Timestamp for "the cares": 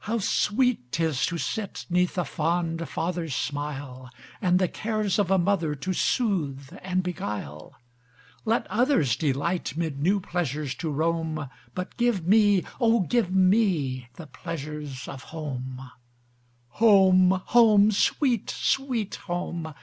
4.58-5.18